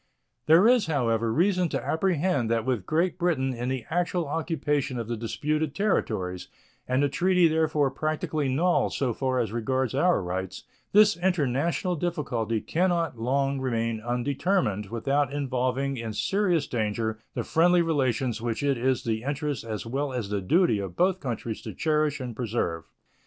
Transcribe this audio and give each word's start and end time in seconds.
There 0.47 0.67
is, 0.67 0.87
however, 0.87 1.31
reason 1.31 1.69
to 1.69 1.85
apprehend 1.85 2.49
that 2.49 2.65
with 2.65 2.87
Great 2.87 3.19
Britain 3.19 3.53
in 3.53 3.69
the 3.69 3.85
actual 3.91 4.27
occupation 4.27 4.97
of 4.97 5.07
the 5.07 5.15
disputed 5.15 5.75
territories, 5.75 6.47
and 6.87 7.03
the 7.03 7.07
treaty 7.07 7.47
therefore 7.47 7.91
practically 7.91 8.49
null 8.49 8.89
so 8.89 9.13
far 9.13 9.37
as 9.37 9.51
regards 9.51 9.93
our 9.93 10.23
rights, 10.23 10.63
this 10.91 11.17
international 11.17 11.95
difficulty 11.95 12.61
can 12.61 12.89
not 12.89 13.19
long 13.19 13.59
remain 13.61 14.01
undetermined 14.01 14.87
without 14.89 15.31
involving 15.31 15.97
in 15.97 16.13
serious 16.13 16.65
danger 16.65 17.19
the 17.35 17.43
friendly 17.43 17.83
relations 17.83 18.41
which 18.41 18.63
it 18.63 18.79
is 18.79 19.03
the 19.03 19.21
interest 19.21 19.63
as 19.63 19.85
well 19.85 20.11
as 20.13 20.29
the 20.31 20.41
duty 20.41 20.79
of 20.79 20.95
both 20.95 21.19
countries 21.19 21.61
to 21.61 21.75
cherish 21.75 22.19
and 22.19 22.35
preserve. 22.35 22.85